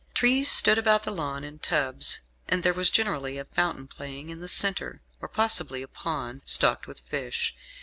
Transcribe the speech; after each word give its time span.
Trees 0.15 0.49
stood 0.49 0.79
about 0.79 1.03
the 1.03 1.11
lawn 1.11 1.43
in 1.43 1.59
tubs, 1.59 2.21
and 2.47 2.63
there 2.63 2.73
was 2.73 2.89
generally 2.89 3.37
a 3.37 3.45
fountain 3.45 3.85
playing 3.85 4.29
in 4.29 4.41
the 4.41 4.47
centre, 4.47 4.99
or 5.21 5.27
possibly 5.27 5.83
a 5.83 5.87
pond, 5.87 6.41
stocked 6.43 6.87
with 6.87 7.01
fish. 7.01 7.53